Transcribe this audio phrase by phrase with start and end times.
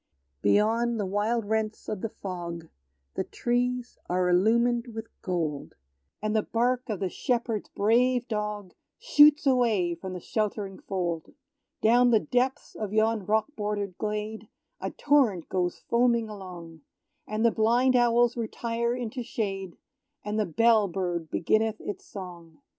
[0.41, 2.69] Beyond the wide rents of the fog,
[3.13, 5.75] The trees are illumined with gold;
[6.23, 11.31] And the bark of the shepherd's brave dog Shoots away from the sheltering fold.
[11.83, 16.81] Down the depths of yon rock border'd glade, A torrent goes foaming along;
[17.27, 19.77] And the blind owls retire into shade,
[20.25, 22.57] And the bell bird beginneth its song.